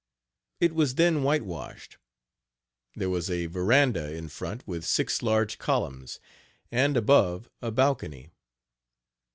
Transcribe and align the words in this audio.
It 0.59 0.73
was 0.73 0.95
then 0.95 1.21
whitewashed. 1.21 1.99
There 2.95 3.11
was 3.11 3.29
a 3.29 3.45
veranda 3.45 4.11
in 4.15 4.29
front 4.29 4.67
with 4.67 4.83
six 4.83 5.21
large 5.21 5.59
columns, 5.59 6.19
and, 6.71 6.97
above, 6.97 7.51
a 7.61 7.69
balcony. 7.69 8.31